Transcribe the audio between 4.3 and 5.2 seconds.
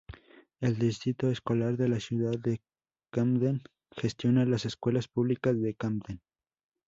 las escuelas